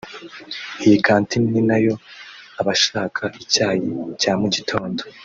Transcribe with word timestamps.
Iyi 0.85 0.97
kantine 1.05 1.47
ni 1.53 1.61
na 1.69 1.77
yo 1.85 1.93
abashaka 2.61 3.23
icyayi 3.43 3.87
cya 4.21 4.33
mu 4.41 4.47
gitondo 4.55 5.01